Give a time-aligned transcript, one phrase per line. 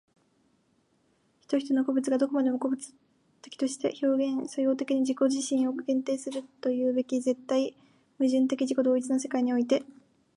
[1.41, 2.91] 一々の個物がどこまでも個物
[3.43, 7.75] 的として表現作用的に自己自身を限定するというべき絶対
[8.17, 9.83] 矛盾的自己同一の世界において、